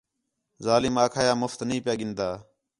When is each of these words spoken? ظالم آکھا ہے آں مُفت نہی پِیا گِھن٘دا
ظالم 0.65 0.93
آکھا 1.03 1.21
ہے 1.23 1.29
آں 1.33 1.39
مُفت 1.41 1.59
نہی 1.67 1.79
پِیا 1.85 1.93
گِھن٘دا 1.99 2.29